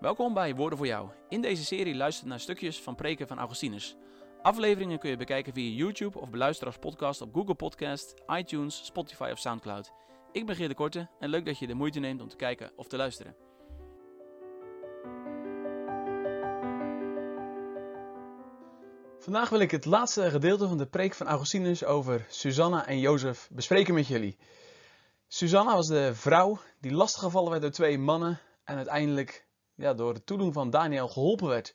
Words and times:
Welkom 0.00 0.34
bij 0.34 0.54
Woorden 0.54 0.78
voor 0.78 0.86
Jou. 0.86 1.10
In 1.28 1.40
deze 1.40 1.64
serie 1.64 1.94
luister 1.94 2.24
je 2.24 2.30
naar 2.30 2.40
stukjes 2.40 2.80
van 2.80 2.94
preken 2.94 3.28
van 3.28 3.38
Augustinus. 3.38 3.96
Afleveringen 4.42 4.98
kun 4.98 5.10
je 5.10 5.16
bekijken 5.16 5.52
via 5.52 5.76
YouTube 5.76 6.18
of 6.18 6.30
beluisteren 6.30 6.72
als 6.72 6.82
podcast 6.82 7.20
op 7.20 7.34
Google 7.34 7.54
Podcast, 7.54 8.14
iTunes, 8.26 8.84
Spotify 8.84 9.28
of 9.32 9.38
Soundcloud. 9.38 9.92
Ik 10.32 10.46
ben 10.46 10.56
Geert 10.56 10.68
de 10.68 10.74
Korte 10.74 11.08
en 11.18 11.28
leuk 11.28 11.44
dat 11.44 11.58
je 11.58 11.66
de 11.66 11.74
moeite 11.74 11.98
neemt 11.98 12.20
om 12.20 12.28
te 12.28 12.36
kijken 12.36 12.72
of 12.76 12.86
te 12.86 12.96
luisteren. 12.96 13.36
Vandaag 19.18 19.48
wil 19.48 19.60
ik 19.60 19.70
het 19.70 19.84
laatste 19.84 20.30
gedeelte 20.30 20.68
van 20.68 20.78
de 20.78 20.86
preek 20.86 21.14
van 21.14 21.26
Augustinus 21.26 21.84
over 21.84 22.26
Susanna 22.28 22.86
en 22.86 22.98
Jozef 22.98 23.48
bespreken 23.52 23.94
met 23.94 24.06
jullie. 24.06 24.38
Susanna 25.28 25.74
was 25.74 25.86
de 25.86 26.14
vrouw 26.14 26.58
die 26.80 26.92
lastiggevallen 26.92 27.50
werd 27.50 27.62
door 27.62 27.70
twee 27.70 27.98
mannen 27.98 28.40
en 28.64 28.76
uiteindelijk 28.76 29.46
ja, 29.78 29.94
door 29.94 30.14
het 30.14 30.26
toedoen 30.26 30.52
van 30.52 30.70
Daniel 30.70 31.08
geholpen 31.08 31.48
werd. 31.48 31.74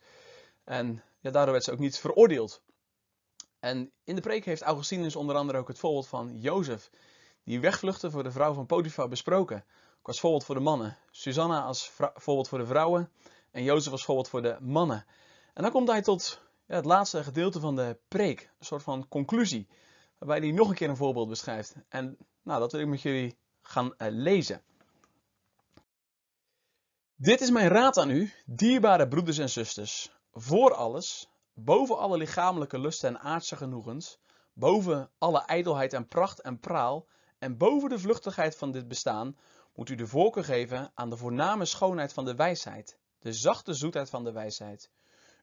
En 0.63 1.03
ja, 1.19 1.31
daardoor 1.31 1.51
werd 1.51 1.63
ze 1.63 1.71
ook 1.71 1.79
niet 1.79 1.99
veroordeeld. 1.99 2.61
En 3.59 3.91
in 4.03 4.15
de 4.15 4.21
preek 4.21 4.45
heeft 4.45 4.61
Augustinus 4.61 5.15
onder 5.15 5.35
andere 5.35 5.57
ook 5.57 5.67
het 5.67 5.79
voorbeeld 5.79 6.07
van 6.07 6.37
Jozef, 6.39 6.89
die 7.43 7.59
wegvluchtte 7.59 8.11
voor 8.11 8.23
de 8.23 8.31
vrouw 8.31 8.53
van 8.53 8.65
Potifar 8.65 9.07
besproken. 9.07 9.65
Ook 9.99 10.07
als 10.07 10.19
voorbeeld 10.19 10.45
voor 10.45 10.55
de 10.55 10.61
mannen. 10.61 10.97
Susanna 11.11 11.63
als 11.63 11.91
voorbeeld 12.13 12.47
voor 12.47 12.57
de 12.57 12.65
vrouwen 12.65 13.11
en 13.51 13.63
Jozef 13.63 13.91
als 13.91 14.05
voorbeeld 14.05 14.29
voor 14.29 14.41
de 14.41 14.57
mannen. 14.59 15.05
En 15.53 15.63
dan 15.63 15.71
komt 15.71 15.87
hij 15.87 16.01
tot 16.01 16.41
ja, 16.67 16.75
het 16.75 16.85
laatste 16.85 17.23
gedeelte 17.23 17.59
van 17.59 17.75
de 17.75 17.97
preek, 18.07 18.51
een 18.59 18.65
soort 18.65 18.83
van 18.83 19.07
conclusie, 19.07 19.67
waarbij 20.17 20.39
hij 20.39 20.51
nog 20.51 20.69
een 20.69 20.75
keer 20.75 20.89
een 20.89 20.95
voorbeeld 20.95 21.29
beschrijft. 21.29 21.75
En 21.89 22.17
nou, 22.41 22.59
dat 22.59 22.71
wil 22.71 22.81
ik 22.81 22.87
met 22.87 23.01
jullie 23.01 23.37
gaan 23.61 23.85
uh, 23.85 24.07
lezen. 24.09 24.61
Dit 27.15 27.41
is 27.41 27.49
mijn 27.49 27.67
raad 27.67 27.97
aan 27.97 28.09
u, 28.09 28.33
dierbare 28.45 29.07
broeders 29.07 29.37
en 29.37 29.49
zusters. 29.49 30.11
Voor 30.31 30.73
alles, 30.73 31.29
boven 31.53 31.97
alle 31.97 32.17
lichamelijke 32.17 32.79
lusten 32.79 33.09
en 33.09 33.19
aardse 33.19 33.55
genoegens, 33.55 34.19
boven 34.53 35.11
alle 35.17 35.45
ijdelheid 35.45 35.93
en 35.93 36.07
pracht 36.07 36.41
en 36.41 36.59
praal, 36.59 37.07
en 37.39 37.57
boven 37.57 37.89
de 37.89 37.99
vluchtigheid 37.99 38.55
van 38.55 38.71
dit 38.71 38.87
bestaan, 38.87 39.37
moet 39.75 39.89
u 39.89 39.95
de 39.95 40.07
voorkeur 40.07 40.43
geven 40.43 40.91
aan 40.93 41.09
de 41.09 41.17
voorname 41.17 41.65
schoonheid 41.65 42.13
van 42.13 42.25
de 42.25 42.35
wijsheid, 42.35 42.97
de 43.19 43.33
zachte 43.33 43.73
zoetheid 43.73 44.09
van 44.09 44.23
de 44.23 44.31
wijsheid. 44.31 44.89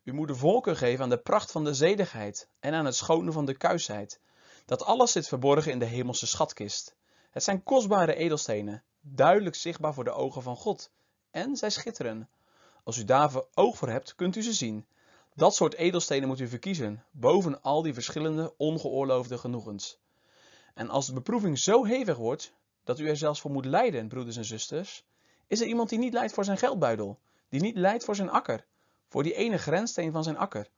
U 0.05 0.13
moet 0.13 0.29
de 0.29 0.35
voorkeur 0.35 0.77
geven 0.77 1.05
aan 1.05 1.11
de 1.11 1.23
pracht 1.23 1.51
van 1.51 1.65
de 1.65 1.75
zedigheid 1.75 2.49
en 2.61 2.75
aan 2.75 2.85
het 2.85 2.97
schone 2.97 3.33
van 3.33 3.45
de 3.45 3.57
kuisheid. 3.57 4.21
Dat 4.67 4.85
alles 4.85 5.13
zit 5.13 5.29
verborgen 5.29 5.73
in 5.73 5.79
de 5.79 5.85
hemelse 5.85 6.27
schatkist. 6.27 6.95
Het 7.31 7.43
zijn 7.43 7.63
kostbare 7.63 8.15
edelstenen, 8.15 8.83
duidelijk 9.01 9.57
zichtbaar 9.57 9.95
voor 9.95 10.05
de 10.05 10.13
ogen 10.13 10.43
van 10.43 10.57
God 10.57 10.91
en 11.31 11.57
zij 11.57 11.71
schitteren. 11.71 12.29
Als 12.85 12.99
u 12.99 13.05
daar 13.05 13.31
oog 13.55 13.77
voor 13.77 13.89
hebt, 13.89 14.15
kunt 14.15 14.37
u 14.37 14.43
ze 14.43 14.53
zien. 14.53 14.87
Dat 15.35 15.55
soort 15.55 15.75
edelstenen 15.75 16.29
moet 16.29 16.41
u 16.41 16.49
verkiezen, 16.49 17.05
boven 17.11 17.63
al 17.63 17.83
die 17.83 17.95
verschillende 17.95 18.55
ongeoorloofde 18.57 19.39
genoegens. 19.39 19.99
En 20.75 20.89
als 20.89 21.07
de 21.07 21.13
beproeving 21.13 21.59
zo 21.59 21.85
hevig 21.85 22.17
wordt, 22.17 22.53
dat 22.85 22.99
u 22.99 23.09
er 23.09 23.17
zelfs 23.17 23.41
voor 23.41 23.51
moet 23.51 23.65
lijden, 23.65 24.09
broeders 24.09 24.37
en 24.37 24.45
zusters, 24.45 25.05
is 25.47 25.61
er 25.61 25.67
iemand 25.67 25.89
die 25.89 25.99
niet 25.99 26.13
lijdt 26.13 26.33
voor 26.33 26.45
zijn 26.45 26.59
geldbuidel, 26.59 27.19
die 27.49 27.61
niet 27.61 27.77
lijdt 27.77 28.05
voor 28.05 28.17
zijn 28.17 28.31
akker, 28.31 28.65
voor 29.09 29.23
die 29.23 29.35
ene 29.35 29.59
grenssteen 29.59 30.13
van 30.13 30.25
zijn 30.25 30.37
akker. 30.37 30.69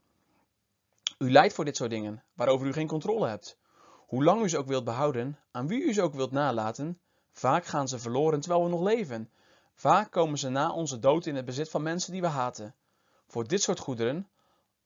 U 1.18 1.32
lijdt 1.32 1.54
voor 1.54 1.64
dit 1.64 1.76
soort 1.76 1.90
dingen, 1.90 2.22
waarover 2.34 2.66
u 2.66 2.72
geen 2.72 2.86
controle 2.86 3.28
hebt. 3.28 3.56
Hoe 4.06 4.24
lang 4.24 4.42
u 4.42 4.48
ze 4.48 4.58
ook 4.58 4.66
wilt 4.66 4.84
behouden, 4.84 5.38
aan 5.50 5.66
wie 5.66 5.82
u 5.82 5.92
ze 5.92 6.02
ook 6.02 6.14
wilt 6.14 6.32
nalaten, 6.32 6.98
vaak 7.32 7.64
gaan 7.64 7.88
ze 7.88 7.98
verloren 7.98 8.40
terwijl 8.40 8.64
we 8.64 8.70
nog 8.70 8.82
leven, 8.82 9.30
Vaak 9.74 10.10
komen 10.10 10.38
ze 10.38 10.48
na 10.48 10.72
onze 10.72 10.98
dood 10.98 11.26
in 11.26 11.36
het 11.36 11.44
bezit 11.44 11.70
van 11.70 11.82
mensen 11.82 12.12
die 12.12 12.20
we 12.20 12.26
haten. 12.26 12.74
Voor 13.26 13.46
dit 13.46 13.62
soort 13.62 13.78
goederen, 13.78 14.28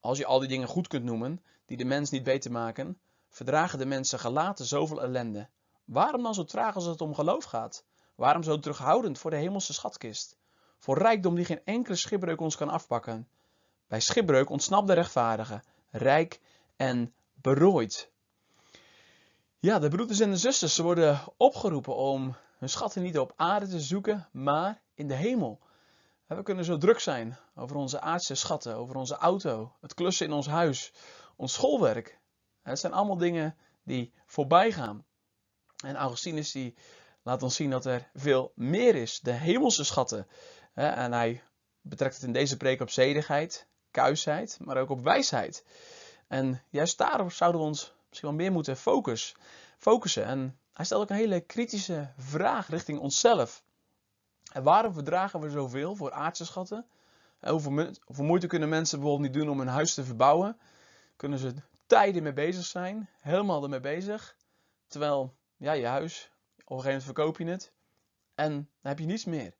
als 0.00 0.18
je 0.18 0.26
al 0.26 0.38
die 0.38 0.48
dingen 0.48 0.68
goed 0.68 0.88
kunt 0.88 1.04
noemen, 1.04 1.42
die 1.64 1.76
de 1.76 1.84
mens 1.84 2.10
niet 2.10 2.22
beter 2.22 2.50
maken, 2.50 3.00
verdragen 3.28 3.78
de 3.78 3.86
mensen 3.86 4.18
gelaten 4.18 4.64
zoveel 4.64 5.02
ellende. 5.02 5.48
Waarom 5.84 6.22
dan 6.22 6.34
zo 6.34 6.44
traag 6.44 6.74
als 6.74 6.84
het 6.84 7.00
om 7.00 7.14
geloof 7.14 7.44
gaat? 7.44 7.84
Waarom 8.14 8.42
zo 8.42 8.58
terughoudend 8.58 9.18
voor 9.18 9.30
de 9.30 9.36
hemelse 9.36 9.72
schatkist? 9.72 10.36
Voor 10.78 10.98
rijkdom 10.98 11.34
die 11.34 11.44
geen 11.44 11.64
enkele 11.64 11.96
schipbreuk 11.96 12.40
ons 12.40 12.56
kan 12.56 12.68
afpakken. 12.68 13.28
Bij 13.88 14.00
schipbreuk 14.00 14.50
ontsnapt 14.50 14.86
de 14.86 14.92
rechtvaardige, 14.92 15.62
rijk 15.90 16.40
en 16.76 17.14
berooid. 17.34 18.10
Ja, 19.58 19.78
de 19.78 19.88
broeders 19.88 20.20
en 20.20 20.30
de 20.30 20.36
zusters, 20.36 20.76
worden 20.78 21.20
opgeroepen 21.36 21.96
om 21.96 22.36
hun 22.56 22.68
schatten 22.68 23.02
niet 23.02 23.18
op 23.18 23.32
aarde 23.36 23.68
te 23.68 23.80
zoeken, 23.80 24.28
maar 24.32 24.82
in 24.94 25.08
de 25.08 25.14
hemel. 25.14 25.60
We 26.26 26.42
kunnen 26.42 26.64
zo 26.64 26.78
druk 26.78 26.98
zijn 26.98 27.38
over 27.54 27.76
onze 27.76 28.00
aardse 28.00 28.34
schatten, 28.34 28.76
over 28.76 28.96
onze 28.96 29.16
auto, 29.16 29.72
het 29.80 29.94
klussen 29.94 30.26
in 30.26 30.32
ons 30.32 30.46
huis, 30.46 30.92
ons 31.36 31.52
schoolwerk. 31.52 32.18
Het 32.62 32.78
zijn 32.78 32.92
allemaal 32.92 33.16
dingen 33.16 33.56
die 33.82 34.12
voorbij 34.26 34.72
gaan. 34.72 35.04
En 35.84 35.96
Augustinus 35.96 36.52
die 36.52 36.74
laat 37.22 37.42
ons 37.42 37.54
zien 37.54 37.70
dat 37.70 37.84
er 37.84 38.10
veel 38.14 38.52
meer 38.54 38.94
is, 38.94 39.20
de 39.20 39.32
hemelse 39.32 39.84
schatten. 39.84 40.26
En 40.74 41.12
hij 41.12 41.42
betrekt 41.80 42.14
het 42.14 42.24
in 42.24 42.32
deze 42.32 42.56
preek 42.56 42.80
op 42.80 42.90
zedigheid, 42.90 43.66
kuisheid, 43.90 44.58
maar 44.60 44.76
ook 44.76 44.90
op 44.90 45.02
wijsheid. 45.02 45.64
En 46.26 46.62
juist 46.70 46.98
daarop 46.98 47.32
zouden 47.32 47.60
we 47.60 47.66
ons 47.66 47.94
misschien 48.08 48.28
wel 48.28 48.38
meer 48.38 48.52
moeten 48.52 48.76
focussen. 49.78 50.24
En 50.24 50.58
hij 50.76 50.84
stelt 50.84 51.02
ook 51.02 51.10
een 51.10 51.16
hele 51.16 51.40
kritische 51.40 52.12
vraag 52.16 52.68
richting 52.68 52.98
onszelf. 52.98 53.62
En 54.52 54.62
waarom 54.62 54.92
verdragen 54.92 55.40
we 55.40 55.50
zoveel 55.50 55.94
voor 55.94 56.12
aardse 56.12 56.44
schatten? 56.44 56.86
hoeveel, 57.40 57.92
moeite 58.06 58.46
kunnen 58.46 58.68
mensen 58.68 58.98
bijvoorbeeld 58.98 59.32
niet 59.32 59.40
doen 59.42 59.50
om 59.50 59.60
een 59.60 59.66
huis 59.66 59.94
te 59.94 60.04
verbouwen? 60.04 60.58
Kunnen 61.16 61.38
ze 61.38 61.54
tijden 61.86 62.22
mee 62.22 62.32
bezig 62.32 62.64
zijn, 62.64 63.08
helemaal 63.20 63.62
ermee 63.62 63.80
bezig. 63.80 64.36
Terwijl, 64.86 65.34
ja, 65.56 65.72
je 65.72 65.86
huis, 65.86 66.30
op 66.50 66.58
een 66.58 66.64
gegeven 66.66 66.84
moment 66.84 67.04
verkoop 67.04 67.38
je 67.38 67.44
het 67.44 67.72
en 68.34 68.52
dan 68.52 68.66
heb 68.90 68.98
je 68.98 69.06
niets 69.06 69.24
meer. 69.24 69.54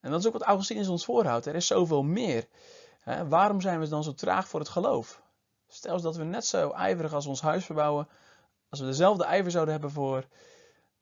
En 0.00 0.10
dat 0.10 0.20
is 0.20 0.26
ook 0.26 0.32
wat 0.32 0.42
Augustinus 0.42 0.88
ons 0.88 1.04
voorhoudt. 1.04 1.46
Er 1.46 1.54
is 1.54 1.66
zoveel 1.66 2.02
meer. 2.02 2.48
waarom 3.28 3.60
zijn 3.60 3.80
we 3.80 3.88
dan 3.88 4.04
zo 4.04 4.14
traag 4.14 4.48
voor 4.48 4.60
het 4.60 4.68
geloof? 4.68 5.22
Stel 5.68 5.92
eens 5.92 6.02
dat 6.02 6.16
we 6.16 6.24
net 6.24 6.46
zo 6.46 6.70
ijverig 6.70 7.12
als 7.12 7.26
ons 7.26 7.40
huis 7.40 7.64
verbouwen, 7.64 8.08
als 8.72 8.80
we 8.80 8.86
dezelfde 8.86 9.24
ijver 9.24 9.50
zouden 9.50 9.72
hebben 9.72 9.90
voor 9.90 10.26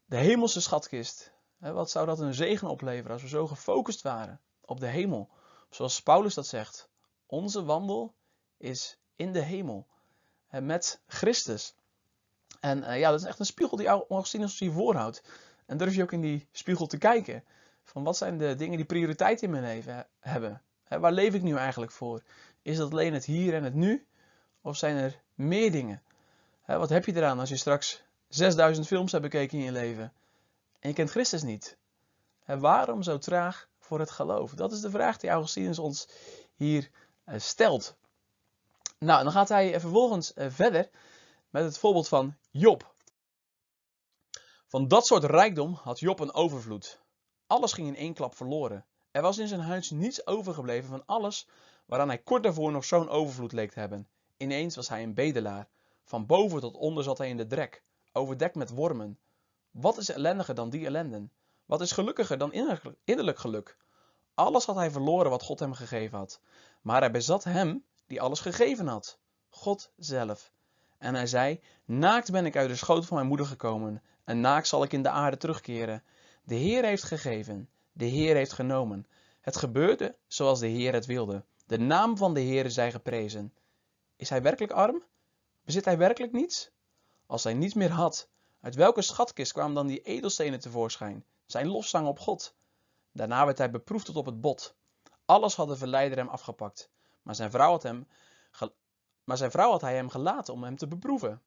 de 0.05 0.17
hemelse 0.17 0.61
schatkist, 0.61 1.33
wat 1.59 1.91
zou 1.91 2.07
dat 2.07 2.19
een 2.19 2.35
zegen 2.35 2.69
opleveren 2.69 3.13
als 3.13 3.23
we 3.23 3.29
zo 3.29 3.47
gefocust 3.47 4.03
waren 4.03 4.41
op 4.61 4.81
de 4.81 4.87
hemel? 4.87 5.29
Zoals 5.69 6.03
Paulus 6.03 6.35
dat 6.35 6.47
zegt, 6.47 6.89
onze 7.27 7.65
wandel 7.65 8.15
is 8.57 8.99
in 9.17 9.33
de 9.33 9.41
hemel, 9.41 9.87
met 10.49 11.03
Christus. 11.07 11.75
En 12.61 12.79
uh, 12.79 12.99
ja, 12.99 13.11
dat 13.11 13.21
is 13.21 13.27
echt 13.27 13.39
een 13.39 13.47
spiegel 13.47 13.77
die 13.77 13.87
Augustinus 13.87 14.59
hier 14.59 14.73
voorhoudt. 14.73 15.23
En 15.67 15.77
durf 15.77 15.95
je 15.95 16.03
ook 16.03 16.13
in 16.13 16.21
die 16.21 16.49
spiegel 16.53 16.87
te 16.87 16.99
kijken. 16.99 17.45
Van 17.85 18.05
wat 18.05 18.17
zijn 18.17 18.39
de 18.39 18.55
dingen 18.55 18.77
die 18.77 18.87
prioriteit 18.87 19.43
in 19.43 19.51
mijn 19.51 19.63
leven 19.63 20.07
hebben? 20.21 20.63
waar 20.89 21.13
leef 21.13 21.35
ik 21.35 21.43
nu 21.43 21.57
eigenlijk 21.57 21.93
voor? 21.93 22.23
Is 22.63 22.77
dat 22.77 22.91
alleen 22.93 23.13
het 23.13 23.25
hier 23.25 23.55
en 23.55 23.65
het 23.65 23.75
nu? 23.75 24.07
Of 24.61 24.77
zijn 24.77 24.97
er 24.97 25.21
meer 25.35 25.73
dingen? 25.73 26.03
Wat 26.79 26.89
heb 26.89 27.05
je 27.05 27.15
eraan 27.15 27.39
als 27.39 27.49
je 27.49 27.57
straks 27.57 28.03
6000 28.29 28.87
films 28.87 29.13
hebt 29.13 29.25
bekeken 29.25 29.59
in 29.59 29.65
je 29.65 29.73
leven 29.73 30.13
en 30.81 30.89
je 30.89 30.95
kent 30.95 31.11
Christus 31.11 31.43
niet? 31.43 31.79
waarom 32.59 33.03
zo 33.03 33.19
traag 33.19 33.69
voor 33.79 33.99
het 33.99 34.11
geloof? 34.11 34.55
Dat 34.55 34.73
is 34.73 34.81
de 34.81 34.91
vraag 34.91 35.17
die 35.17 35.31
Augustinus 35.31 35.79
ons 35.79 36.09
hier 36.55 36.91
eh, 37.25 37.39
stelt. 37.39 37.97
Nou, 38.99 39.23
dan 39.23 39.33
gaat 39.33 39.49
hij 39.49 39.81
vervolgens 39.81 40.35
eh, 40.35 40.47
verder 40.51 40.91
met 41.51 41.65
het 41.65 41.79
voorbeeld 41.79 42.09
van 42.09 42.37
Job. 42.51 42.95
Van 44.67 44.89
dat 44.89 45.07
soort 45.07 45.25
rijkdom 45.25 45.75
had 45.83 46.01
Job 46.01 46.21
een 46.21 46.35
overvloed. 46.35 47.01
Alles 47.47 47.73
ging 47.73 47.87
in 47.89 47.97
één 47.97 48.15
klap 48.15 48.37
verloren. 48.37 48.85
Er 49.11 49.23
was 49.23 49.39
in 49.39 49.49
zijn 49.49 49.61
huis 49.61 49.91
niets 49.91 50.27
overgebleven 50.27 50.89
van 50.89 51.03
alles 51.07 51.49
waaraan 51.87 52.09
hij 52.09 52.19
kort 52.19 52.43
daarvoor 52.43 52.73
nog 52.73 52.85
zo'n 52.85 53.09
overvloed 53.09 53.53
leek 53.53 53.73
te 53.73 53.81
hebben. 53.81 54.09
Ineens 54.37 54.77
was 54.77 54.89
hij 54.89 55.03
een 55.03 55.15
bedelaar. 55.15 55.69
Van 56.11 56.27
boven 56.27 56.61
tot 56.61 56.77
onder 56.77 57.05
zat 57.05 57.19
hij 57.19 57.29
in 57.29 57.37
de 57.37 57.47
drek, 57.47 57.83
overdekt 58.13 58.55
met 58.55 58.71
wormen. 58.71 59.19
Wat 59.71 59.99
is 59.99 60.11
ellendiger 60.11 60.55
dan 60.55 60.71
die 60.71 60.87
ellenden? 60.87 61.33
Wat 61.67 61.81
is 61.81 61.93
gelukkiger 61.93 62.39
dan 62.39 62.53
innerlijk 63.05 63.39
geluk? 63.39 63.77
Alles 64.35 64.65
had 64.65 64.77
hij 64.77 64.91
verloren 64.91 65.31
wat 65.31 65.43
God 65.43 65.59
hem 65.59 65.73
gegeven 65.73 66.19
had. 66.19 66.41
Maar 66.83 67.01
hij 67.01 67.11
bezat 67.11 67.45
hem 67.45 67.85
die 68.07 68.21
alles 68.21 68.41
gegeven 68.41 68.87
had. 68.87 69.19
God 69.49 69.93
zelf. 69.97 70.53
En 70.99 71.15
hij 71.15 71.27
zei, 71.27 71.61
naakt 71.85 72.31
ben 72.31 72.47
ik 72.47 72.57
uit 72.57 72.69
de 72.69 72.77
schoot 72.77 73.07
van 73.07 73.17
mijn 73.17 73.29
moeder 73.29 73.47
gekomen, 73.47 74.03
en 74.25 74.41
naakt 74.41 74.69
zal 74.69 74.83
ik 74.83 74.93
in 74.93 75.03
de 75.03 75.11
aarde 75.11 75.37
terugkeren. 75.37 76.03
De 76.45 76.55
Heer 76.55 76.85
heeft 76.85 77.05
gegeven, 77.05 77.69
de 77.93 78.05
Heer 78.05 78.35
heeft 78.35 78.53
genomen. 78.53 79.07
Het 79.41 79.57
gebeurde 79.57 80.17
zoals 80.27 80.61
de 80.61 80.67
Heer 80.67 80.93
het 80.93 81.07
wilde. 81.07 81.45
De 81.67 81.79
naam 81.79 82.17
van 82.17 82.35
de 82.35 82.41
Heer 82.41 82.71
zij 82.71 82.91
geprezen. 82.93 83.53
Is 84.17 84.29
hij 84.29 84.43
werkelijk 84.43 84.73
arm? 84.73 85.03
Bezit 85.71 85.85
hij 85.85 85.99
werkelijk 85.99 86.33
niets? 86.33 86.71
Als 87.27 87.45
hij 87.45 87.55
niets 87.55 87.75
meer 87.75 87.91
had, 87.91 88.29
uit 88.61 88.75
welke 88.75 89.03
schatkist 89.03 89.53
kwamen 89.53 89.75
dan 89.75 89.87
die 89.87 90.03
edelstenen 90.03 90.61
tevoorschijn? 90.61 91.25
Zijn 91.47 91.67
lofzang 91.67 92.07
op 92.07 92.19
God. 92.19 92.55
Daarna 93.13 93.45
werd 93.45 93.59
hij 93.59 93.71
beproefd 93.71 94.05
tot 94.07 94.17
op 94.17 94.27
het 94.27 94.41
bot. 94.41 94.75
Alles 95.25 95.55
had 95.55 95.69
de 95.69 95.77
verleider 95.77 96.19
hem 96.19 96.29
afgepakt. 96.29 96.91
Maar 97.23 97.35
zijn 97.35 97.51
vrouw 97.51 97.71
had, 97.71 97.83
hem 97.83 98.09
maar 99.25 99.37
zijn 99.37 99.51
vrouw 99.51 99.71
had 99.71 99.81
hij 99.81 99.95
hem 99.95 100.09
gelaten 100.09 100.55
om 100.55 100.63
hem 100.63 100.77
te 100.77 100.87
beproeven. 100.87 101.43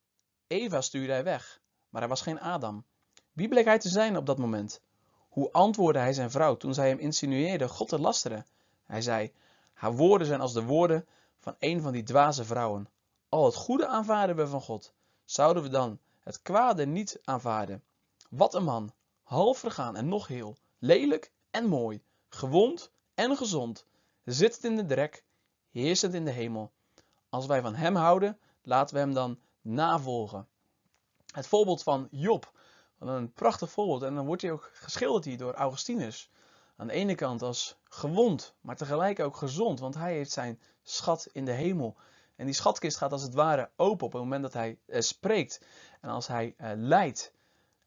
Eva 0.48 0.82
stuurde 0.82 1.12
hij 1.12 1.24
weg, 1.24 1.62
maar 1.90 2.02
hij 2.02 2.10
was 2.10 2.22
geen 2.22 2.40
Adam. 2.40 2.86
Wie 3.32 3.48
bleek 3.48 3.66
hij 3.66 3.80
te 3.80 3.90
zijn 3.90 4.18
op 4.18 4.26
dat 4.26 4.38
moment? 4.38 4.82
Hoe 5.30 5.52
antwoordde 5.52 6.00
hij 6.00 6.14
zijn 6.14 6.32
vrouw 6.32 6.58
toen 6.58 6.74
zij 6.74 6.90
hem 6.90 7.00
insinueerde 7.00 7.68
God 7.68 7.88
te 7.88 8.00
lasteren? 8.00 8.46
Hij 8.84 9.02
zei: 9.02 9.34
Haar 9.74 9.96
woorden 9.96 10.28
zijn 10.28 10.42
als 10.42 10.54
de 10.54 10.64
woorden 10.64 11.08
van 11.40 11.56
een 11.60 11.82
van 11.82 11.92
die 11.92 12.04
dwaze 12.04 12.46
vrouwen. 12.46 12.92
Al 13.34 13.46
het 13.46 13.56
goede 13.56 13.88
aanvaarden 13.88 14.36
we 14.36 14.48
van 14.48 14.62
God. 14.62 14.94
Zouden 15.26 15.64
we 15.64 15.70
dan 15.70 16.00
het 16.20 16.42
kwade 16.42 16.86
niet 16.86 17.20
aanvaarden? 17.24 17.84
Wat 18.30 18.54
een 18.54 18.64
man, 18.64 18.94
half 19.24 19.58
vergaan 19.58 19.96
en 19.96 20.08
nog 20.08 20.28
heel, 20.28 20.58
lelijk 20.80 21.32
en 21.52 21.66
mooi, 21.66 22.04
gewond 22.30 22.92
en 23.14 23.38
gezond, 23.38 23.86
zittend 24.24 24.64
in 24.64 24.76
de 24.76 24.86
drek, 24.86 25.24
heersend 25.72 26.14
in 26.14 26.26
de 26.26 26.32
hemel. 26.32 26.72
Als 27.30 27.46
wij 27.46 27.62
van 27.62 27.76
hem 27.76 27.96
houden, 27.96 28.40
laten 28.62 28.96
we 28.96 29.02
hem 29.02 29.14
dan 29.14 29.40
navolgen. 29.62 30.48
Het 31.32 31.48
voorbeeld 31.48 31.84
van 31.84 32.08
Job, 32.12 32.52
een 33.00 33.34
prachtig 33.34 33.72
voorbeeld, 33.72 34.02
en 34.02 34.16
dan 34.16 34.26
wordt 34.26 34.42
hij 34.42 34.52
ook 34.52 34.72
geschilderd 34.74 35.26
hier 35.26 35.38
door 35.38 35.54
Augustinus. 35.54 36.32
Aan 36.76 36.88
de 36.88 36.94
ene 36.94 37.16
kant 37.16 37.42
als 37.42 37.78
gewond, 37.84 38.56
maar 38.62 38.76
tegelijk 38.76 39.20
ook 39.20 39.38
gezond, 39.38 39.80
want 39.80 39.96
hij 39.96 40.14
heeft 40.14 40.32
zijn 40.32 40.62
schat 40.84 41.28
in 41.32 41.46
de 41.46 41.52
hemel. 41.52 41.98
En 42.36 42.46
die 42.46 42.56
schatkist 42.56 42.98
gaat 42.98 43.12
als 43.12 43.22
het 43.22 43.34
ware 43.34 43.70
open 43.76 44.06
op 44.06 44.14
het 44.14 44.22
moment 44.22 44.42
dat 44.42 44.54
hij 44.54 44.80
eh, 44.86 45.02
spreekt 45.02 45.66
en 46.02 46.10
als 46.10 46.28
hij 46.28 46.54
eh, 46.58 46.72
leidt. 46.76 47.32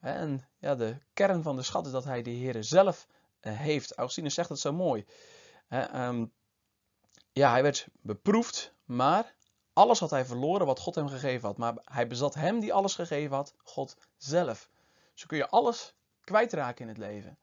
En 0.00 0.48
ja, 0.58 0.75
de 0.75 0.96
kern 1.12 1.43
van 1.43 1.56
de 1.56 1.62
schat 1.62 1.87
is 1.87 1.93
dat 1.93 2.04
hij 2.04 2.22
de 2.22 2.31
Heer 2.31 2.64
zelf 2.64 3.06
eh, 3.40 3.58
heeft. 3.58 3.94
Augustinus 3.94 4.34
zegt 4.34 4.48
het 4.48 4.58
zo 4.58 4.72
mooi. 4.72 5.06
Um, 5.94 6.32
ja, 7.32 7.50
hij 7.50 7.62
werd 7.62 7.87
beproefd, 8.00 8.72
maar 8.84 9.34
alles 9.72 10.00
had 10.00 10.10
hij 10.10 10.25
verloren 10.25 10.66
wat 10.66 10.81
God 10.81 10.94
hem 10.94 11.08
gegeven 11.08 11.49
had. 11.49 11.56
Maar 11.56 11.75
hij 11.84 12.06
bezat 12.06 12.34
hem 12.34 12.60
die 12.60 12.72
alles 12.72 12.94
gegeven 12.94 13.37
had, 13.37 13.54
God 13.62 13.96
zelf. 14.16 14.70
Zo 15.14 15.26
kun 15.26 15.37
je 15.37 15.49
alles 15.49 15.94
kwijtraken 16.20 16.82
in 16.82 16.88
het 16.88 16.99
leven. 16.99 17.38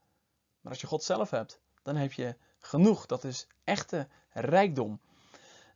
Maar 0.61 0.71
als 0.71 0.81
je 0.81 0.87
God 0.87 1.03
zelf 1.03 1.29
hebt, 1.29 1.59
dan 1.81 1.95
heb 1.95 2.11
je 2.11 2.35
genoeg. 2.59 3.05
Dat 3.05 3.23
is 3.23 3.47
echte 3.63 4.07
rijkdom. 4.29 4.99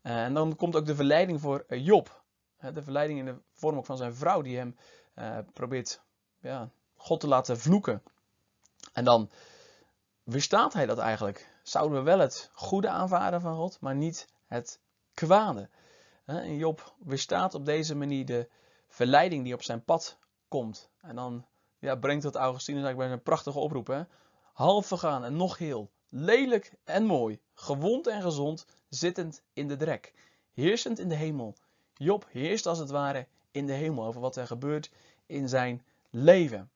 Eh, 0.07 0.23
en 0.23 0.33
dan 0.33 0.55
komt 0.55 0.75
ook 0.75 0.85
de 0.85 0.95
verleiding 0.95 1.41
voor 1.41 1.65
eh, 1.67 1.85
Job. 1.85 2.23
De 2.73 2.83
verleiding 2.83 3.19
in 3.19 3.25
de 3.25 3.35
vorm 3.53 3.77
ook 3.77 3.85
van 3.85 3.97
zijn 3.97 4.15
vrouw 4.15 4.41
die 4.41 4.57
hem 4.57 4.75
probeert 5.53 6.01
ja, 6.39 6.69
God 6.95 7.19
te 7.19 7.27
laten 7.27 7.59
vloeken. 7.59 8.03
En 8.93 9.03
dan 9.03 9.29
weerstaat 10.23 10.73
hij 10.73 10.85
dat 10.85 10.97
eigenlijk. 10.97 11.53
Zouden 11.63 11.97
we 11.97 12.03
wel 12.03 12.19
het 12.19 12.51
goede 12.53 12.89
aanvaarden 12.89 13.41
van 13.41 13.55
God, 13.55 13.79
maar 13.79 13.95
niet 13.95 14.27
het 14.45 14.79
kwade. 15.13 15.69
En 16.25 16.55
Job 16.55 16.95
weerstaat 16.99 17.53
op 17.53 17.65
deze 17.65 17.95
manier 17.95 18.25
de 18.25 18.49
verleiding 18.87 19.43
die 19.43 19.53
op 19.53 19.63
zijn 19.63 19.83
pad 19.83 20.17
komt. 20.47 20.89
En 21.01 21.15
dan 21.15 21.45
ja, 21.79 21.95
brengt 21.95 22.23
dat 22.23 22.35
Augustinus 22.35 22.83
eigenlijk 22.83 23.09
bij 23.09 23.17
een 23.17 23.23
prachtige 23.23 23.59
oproep. 23.59 23.87
Hè? 23.87 24.03
Half 24.53 24.85
vergaan 24.85 25.23
en 25.23 25.35
nog 25.35 25.57
heel. 25.57 25.91
Lelijk 26.09 26.73
en 26.83 27.05
mooi. 27.05 27.39
Gewond 27.53 28.07
en 28.07 28.21
gezond. 28.21 28.65
Zittend 28.89 29.41
in 29.53 29.67
de 29.67 29.75
drek. 29.75 30.13
Heersend 30.53 30.99
in 30.99 31.09
de 31.09 31.15
hemel. 31.15 31.55
Job 31.93 32.25
heerst 32.29 32.65
als 32.65 32.79
het 32.79 32.89
ware 32.89 33.27
in 33.51 33.65
de 33.65 33.73
hemel 33.73 34.05
over 34.05 34.21
wat 34.21 34.35
er 34.35 34.47
gebeurt 34.47 34.91
in 35.25 35.49
zijn 35.49 35.85
leven. 36.09 36.71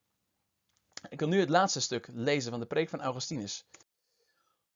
Ik 1.09 1.19
wil 1.19 1.27
nu 1.27 1.39
het 1.39 1.49
laatste 1.49 1.81
stuk 1.81 2.07
lezen 2.11 2.51
van 2.51 2.59
de 2.59 2.65
preek 2.65 2.89
van 2.89 3.01
Augustinus. 3.01 3.65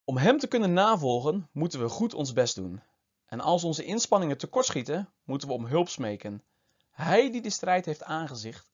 Om 0.04 0.18
hem 0.18 0.40
te 0.40 0.48
kunnen 0.48 0.74
navolgen, 0.74 1.50
moeten 1.52 1.80
we 1.80 1.90
goed 1.90 2.13
ons 2.13 2.34
best 2.34 2.56
doen. 2.56 2.81
En 3.25 3.40
als 3.40 3.63
onze 3.63 3.84
inspanningen 3.84 4.38
tekortschieten, 4.38 5.10
moeten 5.24 5.48
we 5.48 5.54
om 5.54 5.66
hulp 5.66 5.90
smeken. 5.90 6.44
Hij 6.92 7.31
die 7.31 7.42
de 7.42 7.50
strijd 7.50 7.86
heeft 7.86 8.04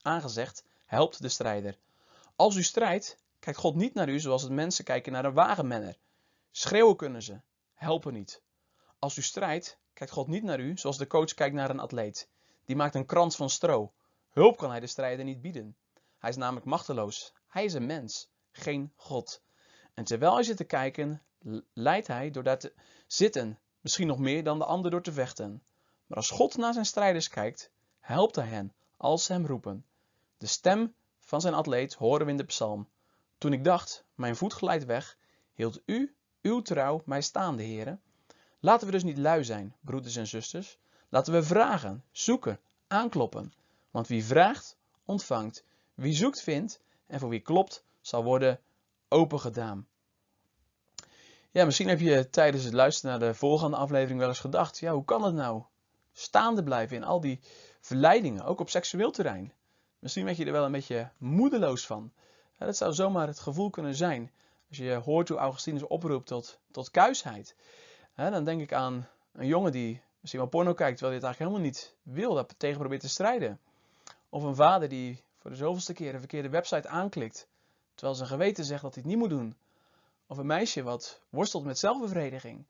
aangezegd, 0.01 0.63
helpt 0.86 1.22
de 1.22 1.30
strijder. 1.30 1.78
Als 2.36 2.56
u 2.56 2.63
strijdt, 2.63 3.18
kijkt 3.42 3.60
God 3.60 3.76
niet 3.76 3.94
naar 3.94 4.10
u 4.10 4.20
zoals 4.20 4.42
het 4.42 4.52
mensen 4.52 4.84
kijken 4.84 5.12
naar 5.12 5.26
een 5.26 5.34
wagenmenner. 5.34 5.98
Schreeuwen 6.52 6.96
kunnen 6.96 7.24
ze, 7.24 7.42
helpen 7.74 8.14
niet. 8.14 8.42
Als 9.00 9.18
u 9.18 9.22
strijdt, 9.22 9.78
kijkt 9.94 10.14
God 10.14 10.28
niet 10.28 10.44
naar 10.44 10.60
u 10.60 10.78
zoals 10.78 10.98
de 10.98 11.08
coach 11.08 11.34
kijkt 11.34 11.56
naar 11.56 11.70
een 11.70 11.80
atleet. 11.80 12.30
Die 12.66 12.76
maakt 12.76 12.96
een 12.96 13.06
krans 13.06 13.36
van 13.36 13.50
stro. 13.50 13.94
Hulp 14.30 14.58
kan 14.58 14.70
hij 14.70 14.80
de 14.80 14.88
strijder 14.88 15.26
niet 15.26 15.42
bieden. 15.42 15.76
Hij 16.18 16.30
is 16.30 16.36
namelijk 16.36 16.66
machteloos. 16.66 17.34
Hij 17.48 17.64
is 17.64 17.74
een 17.74 17.86
mens, 17.86 18.30
geen 18.52 18.94
God. 18.96 19.42
En 19.94 20.04
terwijl 20.04 20.34
hij 20.34 20.44
zit 20.44 20.58
te 20.58 20.64
kijken, 20.64 21.22
leidt 21.74 22.08
hij 22.08 22.32
door 22.32 22.44
daar 22.44 22.60
te 22.60 22.74
zitten, 23.08 23.60
misschien 23.80 24.08
nog 24.08 24.20
meer 24.20 24.44
dan 24.44 24.60
de 24.60 24.66
ander 24.66 24.92
door 24.92 25.02
te 25.02 25.12
vechten. 25.12 25.64
Maar 26.06 26.18
als 26.18 26.30
God 26.30 26.58
naar 26.58 26.74
zijn 26.74 26.86
strijders 26.86 27.28
kijkt, 27.30 27.72
helpt 28.00 28.36
hij 28.36 28.48
hen 28.48 28.74
als 28.98 29.26
ze 29.26 29.34
hem 29.34 29.46
roepen. 29.46 29.86
De 30.38 30.48
stem 30.48 30.94
van 31.20 31.42
zijn 31.42 31.54
atleet 31.54 31.94
horen 31.94 32.26
we 32.26 32.32
in 32.32 32.38
de 32.38 32.44
psalm. 32.44 32.88
Toen 33.42 33.54
ik 33.54 33.64
dacht, 33.64 34.06
mijn 34.16 34.36
voet 34.36 34.54
glijdt 34.54 34.86
weg, 34.86 35.18
hield 35.54 35.82
u, 35.86 36.16
uw 36.42 36.62
trouw, 36.62 37.02
mij 37.06 37.22
staande, 37.22 37.64
heren. 37.64 38.02
Laten 38.60 38.86
we 38.86 38.92
dus 38.92 39.04
niet 39.04 39.18
lui 39.18 39.44
zijn, 39.44 39.76
broeders 39.80 40.16
en 40.16 40.28
zusters. 40.28 40.78
Laten 41.10 41.34
we 41.34 41.44
vragen, 41.44 42.04
zoeken, 42.12 42.60
aankloppen. 42.88 43.54
Want 43.92 44.08
wie 44.08 44.26
vraagt, 44.26 44.78
ontvangt. 45.06 45.64
Wie 45.94 46.14
zoekt, 46.14 46.42
vindt. 46.42 46.82
En 47.08 47.20
voor 47.20 47.30
wie 47.30 47.40
klopt, 47.40 47.84
zal 48.02 48.24
worden 48.24 48.60
opengedaan. 49.08 49.88
Ja, 51.52 51.66
misschien 51.66 51.90
heb 51.90 52.00
je 52.00 52.30
tijdens 52.30 52.64
het 52.64 52.74
luisteren 52.74 53.20
naar 53.20 53.30
de 53.30 53.36
volgende 53.36 53.78
aflevering 53.78 54.20
wel 54.20 54.28
eens 54.28 54.40
gedacht: 54.40 54.80
ja, 54.80 54.94
hoe 54.94 55.06
kan 55.06 55.24
het 55.24 55.36
nou? 55.36 55.64
Staande 56.12 56.64
blijven 56.64 56.96
in 56.96 57.04
al 57.04 57.22
die 57.22 57.40
verleidingen, 57.80 58.46
ook 58.46 58.60
op 58.60 58.70
seksueel 58.70 59.12
terrein. 59.12 59.54
Misschien 60.00 60.26
werd 60.26 60.38
je 60.38 60.46
er 60.46 60.52
wel 60.52 60.66
een 60.66 60.72
beetje 60.72 61.12
moedeloos 61.18 61.86
van. 61.86 62.14
Dat 62.66 62.78
zou 62.78 62.94
zomaar 62.94 63.28
het 63.28 63.40
gevoel 63.40 63.69
kunnen 63.69 63.96
zijn. 63.96 64.31
Als 64.69 64.78
je 64.78 64.94
hoort 64.94 65.30
hoe 65.30 65.38
Augustinus 65.38 65.84
oproept 65.84 66.28
tot, 66.28 66.60
tot 66.72 66.92
kuisheid. 66.92 67.56
dan 68.16 68.44
denk 68.44 68.62
ik 68.62 68.74
aan 68.74 69.08
een 69.31 69.48
jongen 69.48 69.72
die 69.72 70.02
misschien 70.19 70.42
wel 70.42 70.50
porno 70.50 70.74
kijkt, 70.74 70.98
terwijl 70.98 71.19
hij 71.19 71.30
het 71.30 71.40
eigenlijk 71.40 71.40
helemaal 71.40 71.96
niet 72.06 72.16
wil, 72.16 72.34
dat 72.34 72.54
tegen 72.58 72.80
probeert 72.80 73.02
te 73.02 73.10
strijden. 73.10 73.60
Of 74.30 74.44
een 74.44 74.56
vader 74.56 74.90
die 74.90 75.24
voor 75.38 75.50
de 75.50 75.58
zoveelste 75.58 75.94
keer 75.94 76.13
een 76.13 76.19
verkeerde 76.19 76.50
website 76.50 76.88
aanklikt, 76.88 77.48
terwijl 77.94 78.16
zijn 78.16 78.30
geweten 78.30 78.66
zegt 78.66 78.81
dat 78.81 78.94
hij 78.94 79.04
het 79.04 79.12
niet 79.12 79.22
moet 79.22 79.30
doen. 79.30 79.56
Of 80.28 80.38
een 80.38 80.45
meisje 80.45 80.83
wat 80.83 81.21
worstelt 81.30 81.64
met 81.64 81.80
zelfbevrediging 81.80 82.66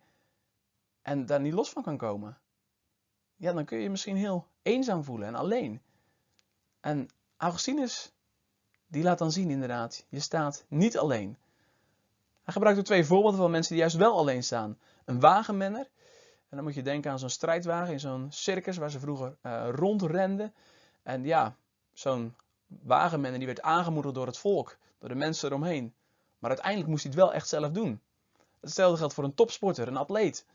en 1.01 1.25
daar 1.25 1.41
niet 1.41 1.53
los 1.53 1.69
van 1.69 1.83
kan 1.83 1.97
komen. 1.97 2.37
Ja, 3.35 3.53
dan 3.53 3.65
kun 3.65 3.77
je 3.77 3.83
je 3.83 3.89
misschien 3.89 4.15
heel 4.15 4.47
eenzaam 4.61 5.03
voelen 5.03 5.27
en 5.27 5.35
alleen. 5.35 5.81
En 6.79 7.09
Augustinus, 7.37 8.11
die 8.91 9.03
laat 9.03 9.17
dan 9.17 9.31
zien 9.31 9.49
inderdaad, 9.49 10.05
je 10.09 10.19
staat 10.19 10.65
niet 10.67 10.97
alleen. 10.97 11.37
Hij 12.43 12.53
gebruikt 12.53 12.77
er 12.77 12.83
twee 12.83 13.05
voorbeelden 13.05 13.39
van 13.39 13.51
mensen 13.51 13.71
die 13.71 13.79
juist 13.79 13.95
wel 13.95 14.17
alleen 14.17 14.43
staan. 14.43 14.77
Een 15.05 15.19
wagenmenner, 15.19 15.89
en 16.49 16.57
dan 16.57 16.63
moet 16.63 16.73
je 16.73 16.81
denken 16.81 17.11
aan 17.11 17.19
zo'n 17.19 17.29
strijdwagen 17.29 17.93
in 17.93 17.99
zo'n 17.99 18.27
circus 18.31 18.77
waar 18.77 18.91
ze 18.91 18.99
vroeger 18.99 19.35
uh, 19.43 19.67
rondrenden. 19.71 20.53
En 21.03 21.23
ja, 21.23 21.55
zo'n 21.93 22.35
wagenmenner 22.67 23.39
die 23.39 23.47
werd 23.47 23.61
aangemoedigd 23.61 24.15
door 24.15 24.25
het 24.25 24.37
volk, 24.37 24.77
door 24.99 25.09
de 25.09 25.15
mensen 25.15 25.49
eromheen. 25.49 25.93
Maar 26.39 26.49
uiteindelijk 26.49 26.89
moest 26.89 27.03
hij 27.03 27.11
het 27.11 27.21
wel 27.21 27.33
echt 27.33 27.47
zelf 27.47 27.71
doen. 27.71 28.01
Hetzelfde 28.59 28.97
geldt 28.97 29.13
voor 29.13 29.23
een 29.23 29.35
topsporter, 29.35 29.87
een 29.87 29.97
atleet. 29.97 30.45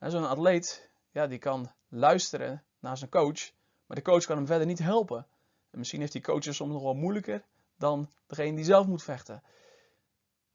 Zo'n 0.00 0.28
atleet, 0.28 0.90
ja, 1.10 1.26
die 1.26 1.38
kan 1.38 1.70
luisteren 1.88 2.62
naar 2.80 2.96
zijn 2.96 3.10
coach, 3.10 3.50
maar 3.86 3.96
de 3.96 4.02
coach 4.02 4.24
kan 4.24 4.36
hem 4.36 4.46
verder 4.46 4.66
niet 4.66 4.78
helpen. 4.78 5.26
En 5.70 5.78
misschien 5.78 6.00
heeft 6.00 6.12
die 6.12 6.22
coach 6.22 6.42
soms 6.42 6.72
nog 6.72 6.82
wel 6.82 6.94
moeilijker 6.94 7.44
dan 7.82 8.10
degene 8.26 8.56
die 8.56 8.64
zelf 8.64 8.86
moet 8.86 9.02
vechten. 9.02 9.42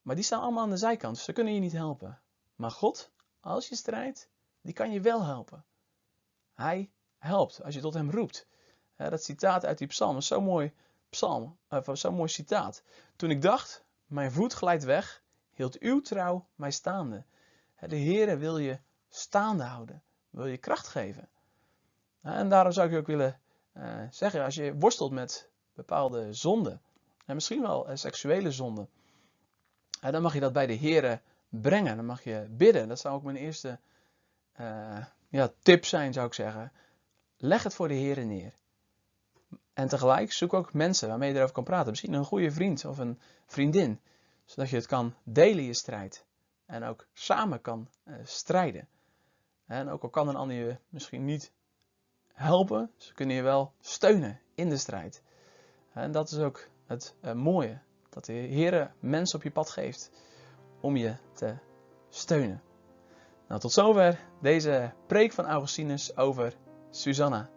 Maar 0.02 0.16
die 0.16 0.24
staan 0.24 0.42
allemaal 0.42 0.64
aan 0.64 0.70
de 0.70 0.78
zijkant, 0.78 1.16
dus 1.16 1.24
ze 1.24 1.34
kunnen 1.34 1.54
je 1.54 1.60
niet 1.60 1.72
helpen. 1.72 2.20
Maar 2.56 2.72
God, 2.72 3.12
als 3.40 3.70
je 3.70 3.76
strijdt, 3.76 4.30
die 4.62 4.74
kan 4.74 4.92
je 4.92 5.02
wel 5.02 5.24
helpen. 5.24 5.66
Hij 6.54 6.90
helpt 7.18 7.64
als 7.64 7.74
je 7.74 7.82
tot 7.82 7.94
hem 7.94 8.12
roept. 8.12 8.48
dat 8.96 9.24
citaat 9.24 9.66
uit 9.66 9.78
die 9.78 9.88
psalm 9.88 10.18
is 10.18 10.28
zo 10.28 10.42
mooi, 10.42 10.74
psalm, 11.10 11.58
uh, 11.70 11.80
zo'n 11.94 12.16
mooi 12.16 12.30
citaat. 12.30 12.84
Toen 13.16 13.30
ik 13.30 13.42
dacht, 13.42 13.84
mijn 14.06 14.32
voet 14.32 14.54
glijdt 14.54 14.84
weg, 14.84 15.24
hield 15.54 15.80
uw 15.80 16.02
trouw 16.02 16.48
mij 16.56 16.72
staande. 16.72 17.24
De 17.80 18.00
Heere 18.00 18.38
wil 18.38 18.58
je 18.58 18.80
staande 19.10 19.64
houden, 19.64 20.04
wil 20.30 20.46
je 20.46 20.58
kracht 20.58 20.88
geven. 20.88 21.30
En 22.22 22.50
daarom 22.50 22.72
zou 22.72 22.88
ik 22.88 22.94
je 22.94 23.00
ook 23.00 23.08
willen 23.08 23.40
uh, 23.74 24.04
zeggen, 24.10 24.44
als 24.44 24.56
je 24.56 24.76
worstelt 24.78 25.12
met 25.12 25.50
bepaalde 25.74 26.34
zonden, 26.34 26.82
en 27.28 27.36
misschien 27.36 27.62
wel 27.62 27.90
uh, 27.90 27.96
seksuele 27.96 28.52
zonden, 28.52 28.90
uh, 30.06 30.12
dan 30.12 30.22
mag 30.22 30.34
je 30.34 30.40
dat 30.40 30.54
bij 30.54 30.68
de 30.68 30.78
Heere 30.78 31.22
brengen. 31.50 31.96
Dan 31.96 32.06
mag 32.06 32.24
je 32.24 32.48
bidden. 32.50 32.88
Dat 32.88 33.00
zou 33.00 33.16
ook 33.16 33.24
mijn 33.24 33.36
eerste 33.36 33.80
ja, 35.30 35.52
tip 35.60 35.86
zijn, 35.86 36.14
zou 36.14 36.28
ik 36.28 36.34
zeggen. 36.34 36.72
Leg 37.38 37.64
het 37.64 37.74
voor 37.74 37.88
de 37.88 37.94
Heere 37.94 38.24
neer. 38.24 38.54
En 39.74 39.88
tegelijk 39.88 40.32
zoek 40.32 40.54
ook 40.54 40.74
mensen 40.74 41.08
waarmee 41.08 41.30
je 41.30 41.36
erover 41.36 41.54
kan 41.54 41.64
praten. 41.64 41.90
Misschien 41.90 42.14
een 42.14 42.26
goede 42.26 42.52
vriend 42.52 42.86
of 42.86 42.98
een 42.98 43.20
vriendin. 43.46 44.00
Zodat 44.46 44.70
je 44.70 44.76
het 44.76 44.86
kan 44.86 45.14
delen, 45.24 45.64
je 45.64 45.74
strijd. 45.74 46.26
en 46.66 46.84
ook 46.84 47.08
samen 47.14 47.62
kan 47.62 47.90
eh, 48.04 48.16
strijden. 48.24 48.88
En 49.66 49.90
ook 49.90 50.04
al 50.04 50.10
kan 50.10 50.28
een 50.28 50.36
ander 50.36 50.58
je 50.58 50.78
misschien 50.90 51.26
niet 51.26 51.52
helpen, 52.34 52.92
ze 52.98 53.14
kunnen 53.14 53.36
je 53.36 53.42
wel 53.42 53.74
steunen 53.80 54.40
in 54.56 54.70
de 54.70 54.78
strijd. 54.78 55.22
En 55.94 56.12
dat 56.12 56.32
is 56.32 56.38
ook 56.38 56.68
het 56.88 57.16
uh, 57.22 57.34
mooie, 57.34 57.80
dat 58.10 58.26
de 58.26 58.34
Heer 58.34 58.92
mensen 59.00 59.38
op 59.38 59.44
je 59.44 59.52
pad 59.52 59.70
geeft 59.70 60.12
om 60.82 60.96
je 60.96 61.16
te 61.34 61.56
steunen. 62.10 62.62
Nou, 63.48 63.62
tot 63.62 63.72
zover 63.72 64.20
deze 64.42 64.94
preek 65.08 65.32
van 65.32 65.46
Augustinus 65.46 66.18
over 66.18 66.54
Susanna. 66.90 67.50